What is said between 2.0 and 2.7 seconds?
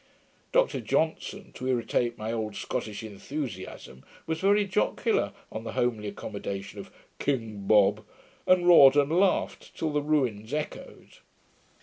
my old